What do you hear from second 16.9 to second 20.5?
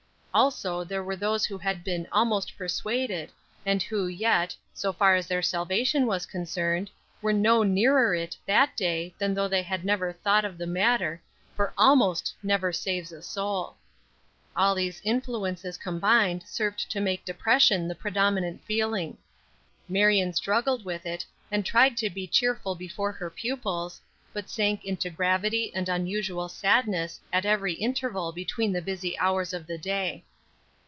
to make depression the predominant feeling. Marion